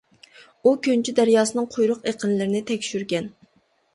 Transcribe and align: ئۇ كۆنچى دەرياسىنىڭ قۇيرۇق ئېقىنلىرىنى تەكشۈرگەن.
ئۇ 0.67 0.71
كۆنچى 0.87 1.13
دەرياسىنىڭ 1.19 1.67
قۇيرۇق 1.75 2.09
ئېقىنلىرىنى 2.11 2.61
تەكشۈرگەن. 2.71 3.29